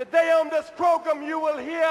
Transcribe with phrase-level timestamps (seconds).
[0.00, 1.84] Today on this program you will hear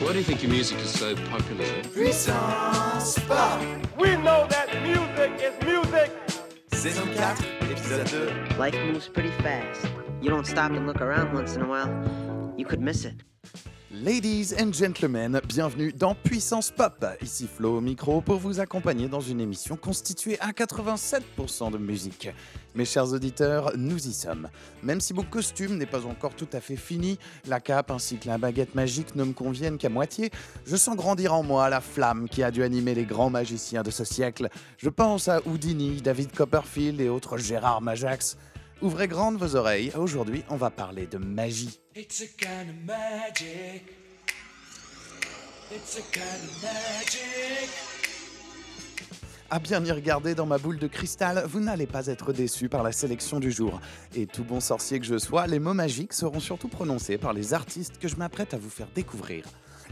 [0.00, 1.64] Why do you think your music is so popular?
[1.84, 3.62] Puissance Pop
[3.96, 6.12] We know that music is music
[6.72, 7.24] Saison 4,
[7.70, 9.88] épisode 2 Life moves pretty fast.
[10.20, 13.22] You don't stop and look around once in a while, you could miss it.
[13.92, 17.06] Ladies and gentlemen, bienvenue dans Puissance Pop.
[17.22, 22.28] Ici Flo au micro pour vous accompagner dans une émission constituée à 87% de musique.
[22.74, 24.48] Mes chers auditeurs, nous y sommes.
[24.82, 27.16] Même si mon costume n'est pas encore tout à fait fini,
[27.46, 30.32] la cape ainsi que la baguette magique ne me conviennent qu'à moitié,
[30.66, 33.92] je sens grandir en moi la flamme qui a dû animer les grands magiciens de
[33.92, 34.48] ce siècle.
[34.78, 38.36] Je pense à Houdini, David Copperfield et autres Gérard Majax.
[38.82, 41.80] Ouvrez grandes vos oreilles, aujourd'hui on va parler de magie.
[41.96, 43.82] It's a kind of magic.
[45.72, 47.70] It's a kind of magic.
[49.48, 52.82] À bien y regarder dans ma boule de cristal, vous n'allez pas être déçus par
[52.82, 53.80] la sélection du jour.
[54.14, 57.54] Et tout bon sorcier que je sois, les mots magiques seront surtout prononcés par les
[57.54, 59.46] artistes que je m'apprête à vous faire découvrir.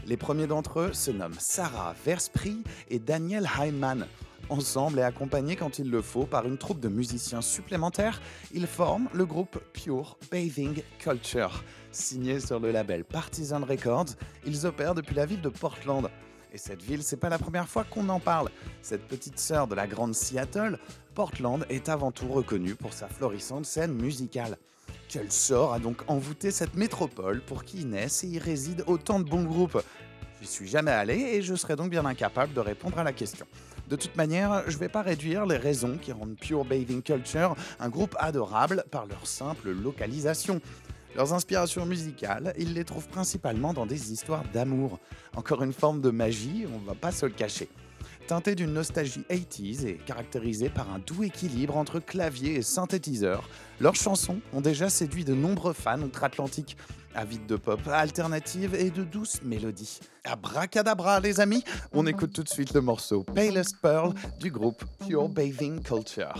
[0.05, 4.05] Les premiers d'entre eux se nomment Sarah Verspry et Daniel Heimann.
[4.49, 8.21] Ensemble et accompagnés quand il le faut par une troupe de musiciens supplémentaires,
[8.53, 11.63] ils forment le groupe Pure Bathing Culture.
[11.91, 14.15] Signé sur le label Partisan Records,
[14.45, 16.09] ils opèrent depuis la ville de Portland.
[16.53, 18.49] Et cette ville, c'est pas la première fois qu'on en parle.
[18.83, 20.77] Cette petite sœur de la grande Seattle,
[21.15, 24.57] Portland est avant tout reconnue pour sa florissante scène musicale.
[25.09, 29.27] Quel sort a donc envoûté cette métropole pour qui naissent et y résident autant de
[29.27, 29.81] bons groupes?
[30.41, 33.47] J'y suis jamais allé et je serais donc bien incapable de répondre à la question.
[33.89, 37.89] De toute manière, je vais pas réduire les raisons qui rendent Pure Bathing Culture un
[37.89, 40.59] groupe adorable par leur simple localisation.
[41.15, 44.99] Leurs inspirations musicales, ils les trouvent principalement dans des histoires d'amour.
[45.35, 47.69] Encore une forme de magie, on va pas se le cacher.
[48.27, 53.47] Teinté d'une nostalgie 80s et caractérisé par un doux équilibre entre clavier et synthétiseur,
[53.79, 56.75] leurs chansons ont déjà séduit de nombreux fans outre-Atlantique,
[57.15, 59.99] avides de pop alternative et de douces mélodies.
[60.23, 61.63] Abracadabra les amis,
[61.93, 66.33] on écoute tout de suite le morceau Palest Pearl du groupe Pure Bathing Culture.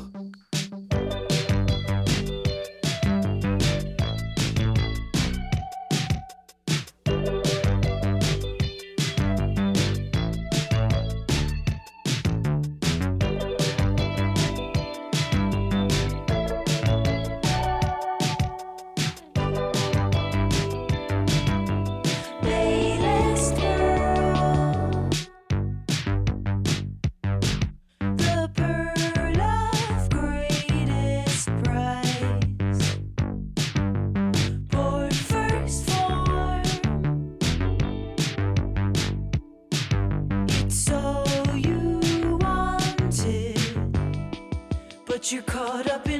[45.31, 46.14] You're caught up in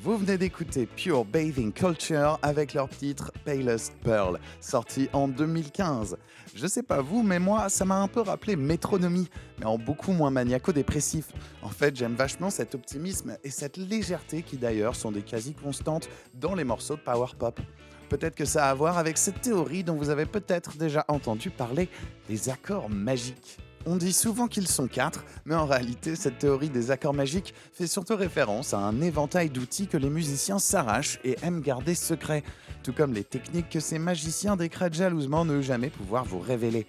[0.00, 6.16] Vous venez d'écouter Pure Bathing Culture avec leur titre Palest Pearl, sorti en 2015.
[6.54, 9.28] Je sais pas vous, mais moi, ça m'a un peu rappelé Métronomie,
[9.58, 11.26] mais en beaucoup moins maniaco-dépressif.
[11.62, 16.54] En fait, j'aime vachement cet optimisme et cette légèreté qui d'ailleurs sont des quasi-constantes dans
[16.54, 17.60] les morceaux de power pop.
[18.08, 21.50] Peut-être que ça a à voir avec cette théorie dont vous avez peut-être déjà entendu
[21.50, 21.88] parler,
[22.30, 23.58] les accords magiques.
[23.86, 27.86] On dit souvent qu'ils sont quatre, mais en réalité, cette théorie des accords magiques fait
[27.86, 32.44] surtout référence à un éventail d'outils que les musiciens s'arrachent et aiment garder secrets,
[32.82, 36.86] tout comme les techniques que ces magiciens décrètent jalousement ne jamais pouvoir vous révéler.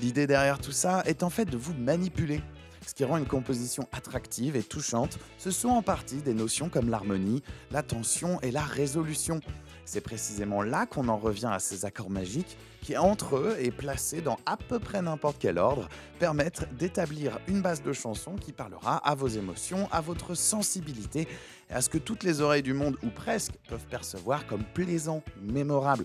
[0.00, 2.40] L'idée derrière tout ça est en fait de vous manipuler.
[2.86, 6.88] Ce qui rend une composition attractive et touchante, ce sont en partie des notions comme
[6.88, 9.40] l'harmonie, la tension et la résolution.
[9.84, 12.56] C'est précisément là qu'on en revient à ces accords magiques
[12.96, 15.88] entre eux et placés dans à peu près n'importe quel ordre,
[16.18, 21.26] permettent d'établir une base de chanson qui parlera à vos émotions, à votre sensibilité
[21.70, 25.22] et à ce que toutes les oreilles du monde, ou presque, peuvent percevoir comme plaisant,
[25.42, 26.04] mémorable.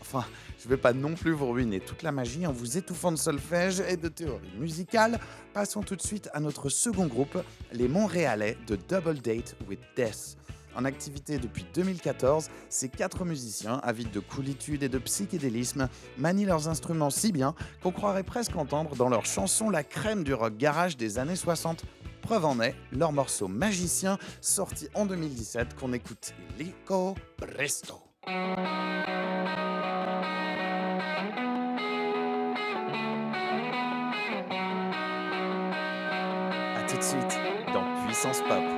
[0.00, 0.24] Enfin,
[0.58, 3.16] je ne vais pas non plus vous ruiner toute la magie en vous étouffant de
[3.16, 5.18] solfège et de théorie musicale.
[5.54, 7.38] Passons tout de suite à notre second groupe,
[7.72, 10.36] les Montréalais de Double Date with Death.
[10.76, 15.88] En activité depuis 2014, ces quatre musiciens, avides de coolitude et de psychédélisme,
[16.18, 20.34] manient leurs instruments si bien qu'on croirait presque entendre dans leurs chansons la crème du
[20.34, 21.84] rock garage des années 60.
[22.22, 28.00] Preuve en est, leur morceau Magicien, sorti en 2017, qu'on écoute Lico Presto.
[28.26, 28.32] A
[36.88, 37.38] tout de suite
[37.72, 38.73] dans Puissance Pop.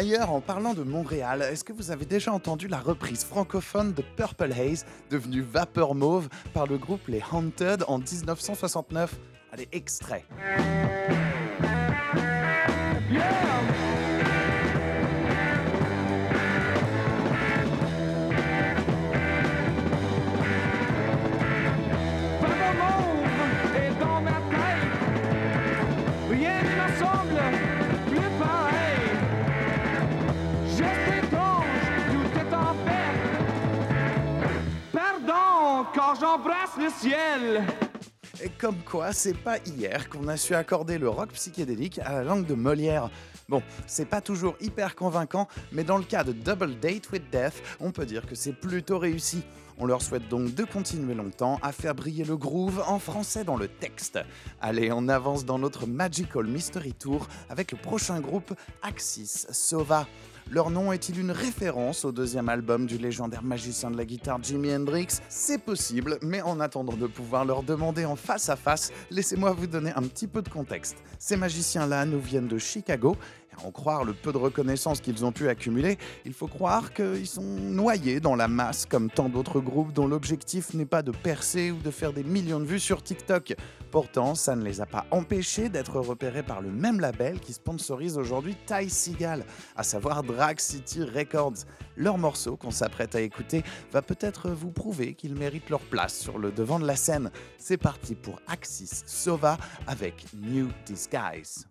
[0.00, 4.00] D'ailleurs, en parlant de Montréal, est-ce que vous avez déjà entendu la reprise francophone de
[4.16, 9.14] Purple Haze, devenue Vapeur Mauve, par le groupe Les Haunted en 1969
[9.52, 10.24] Allez, extrait.
[38.42, 42.24] Et comme quoi, c'est pas hier qu'on a su accorder le rock psychédélique à la
[42.24, 43.10] langue de Molière.
[43.48, 47.62] Bon, c'est pas toujours hyper convaincant, mais dans le cas de Double Date with Death,
[47.80, 49.42] on peut dire que c'est plutôt réussi.
[49.78, 53.56] On leur souhaite donc de continuer longtemps à faire briller le groove en français dans
[53.56, 54.18] le texte.
[54.60, 60.06] Allez, on avance dans notre Magical Mystery Tour avec le prochain groupe Axis Sova.
[60.52, 64.74] Leur nom est-il une référence au deuxième album du légendaire magicien de la guitare Jimi
[64.74, 65.06] Hendrix?
[65.28, 69.68] C'est possible, mais en attendant de pouvoir leur demander en face à face, laissez-moi vous
[69.68, 70.96] donner un petit peu de contexte.
[71.20, 73.16] Ces magiciens-là nous viennent de Chicago
[73.64, 77.42] en croire le peu de reconnaissance qu'ils ont pu accumuler, il faut croire qu'ils sont
[77.42, 81.78] noyés dans la masse comme tant d'autres groupes dont l'objectif n'est pas de percer ou
[81.78, 83.54] de faire des millions de vues sur TikTok.
[83.90, 88.18] Pourtant, ça ne les a pas empêchés d'être repérés par le même label qui sponsorise
[88.18, 89.44] aujourd'hui Ty Seagal,
[89.76, 91.64] à savoir Drag City Records.
[91.96, 93.62] Leur morceau qu'on s'apprête à écouter
[93.92, 97.30] va peut-être vous prouver qu'ils méritent leur place sur le devant de la scène.
[97.58, 101.66] C'est parti pour Axis Sova avec New Disguise.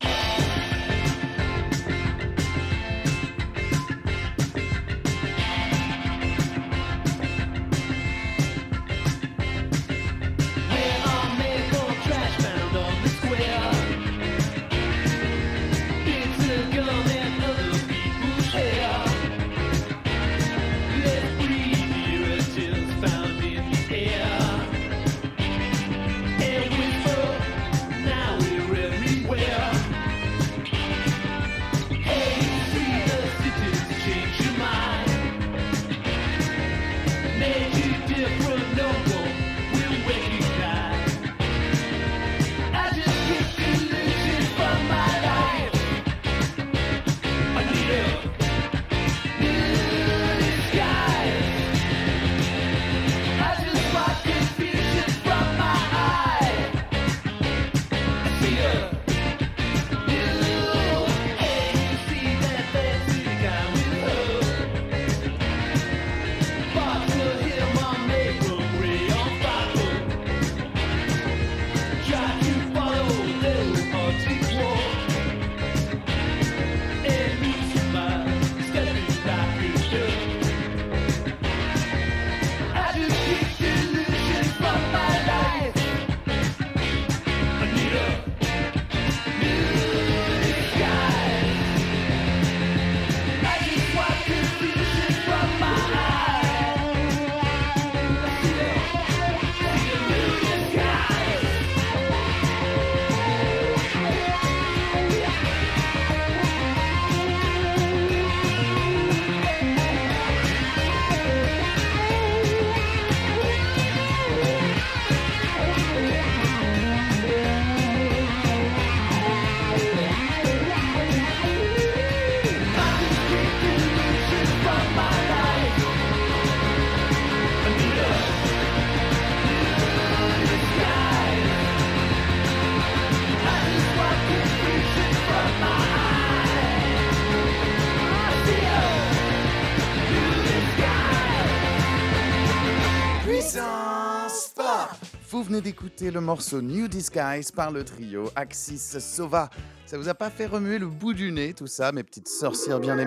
[145.62, 149.50] D'écouter le morceau New Disguise par le trio Axis Sova.
[149.86, 152.80] Ça vous a pas fait remuer le bout du nez tout ça, mes petites sorcières
[152.80, 152.98] bien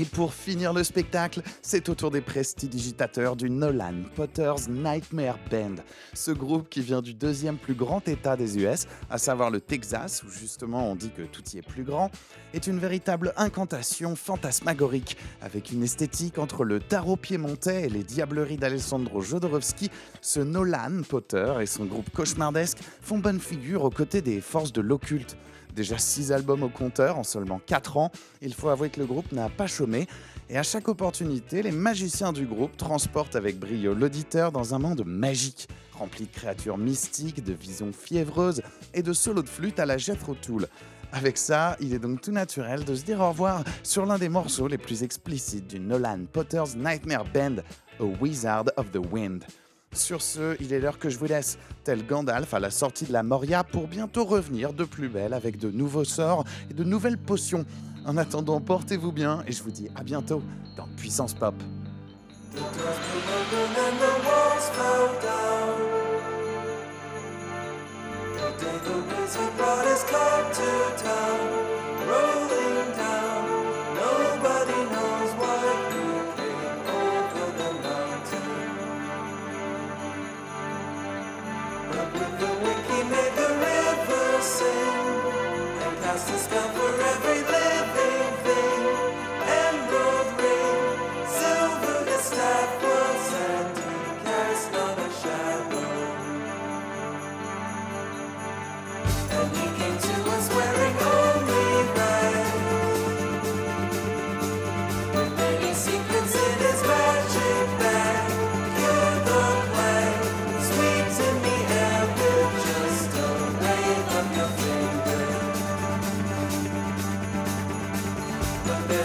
[0.00, 5.74] Et pour finir le spectacle, c'est au tour des prestidigitateurs du Nolan Potter's Nightmare Band.
[6.14, 10.22] Ce groupe qui vient du deuxième plus grand état des US, à savoir le Texas,
[10.22, 12.10] où justement on dit que tout y est plus grand,
[12.54, 18.56] est une véritable incantation fantasmagorique, avec une esthétique entre le tarot piémontais et les diableries
[18.56, 19.90] d'Alessandro Jodorowsky.
[20.22, 24.80] Ce Nolan Potter et son groupe cauchemardesque font bonne figure aux côtés des forces de
[24.80, 25.36] l'occulte.
[25.74, 28.10] Déjà 6 albums au compteur en seulement 4 ans,
[28.42, 30.06] il faut avouer que le groupe n'a pas chômé.
[30.48, 35.04] Et à chaque opportunité, les magiciens du groupe transportent avec brio l'auditeur dans un monde
[35.06, 38.62] magique, rempli de créatures mystiques, de visions fiévreuses
[38.94, 40.66] et de solos de flûte à la Jethro Tull.
[41.12, 44.28] Avec ça, il est donc tout naturel de se dire au revoir sur l'un des
[44.28, 47.56] morceaux les plus explicites du Nolan Potter's Nightmare Band,
[47.98, 49.44] A Wizard of the Wind.
[49.92, 53.12] Sur ce, il est l'heure que je vous laisse, tel Gandalf à la sortie de
[53.12, 57.18] la Moria, pour bientôt revenir de plus belle avec de nouveaux sorts et de nouvelles
[57.18, 57.66] potions.
[58.06, 60.44] En attendant, portez-vous bien et je vous dis à bientôt
[60.76, 61.56] dans Puissance Pop.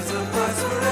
[0.06, 0.85] as a buzz